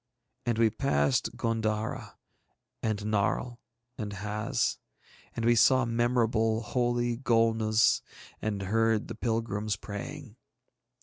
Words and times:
And 0.47 0.57
we 0.57 0.71
passed 0.71 1.37
G├│ndara 1.37 2.15
and 2.81 2.97
Narl 3.01 3.59
and 3.99 4.13
Haz. 4.13 4.79
And 5.35 5.45
we 5.45 5.53
saw 5.53 5.85
memorable, 5.85 6.63
holy 6.63 7.17
Golnuz, 7.19 8.01
and 8.41 8.63
heard 8.63 9.09
the 9.09 9.13
pilgrims 9.15 9.75
praying. 9.75 10.37